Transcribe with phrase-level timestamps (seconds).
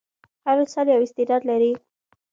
[0.45, 1.71] هر انسان یو استعداد لري.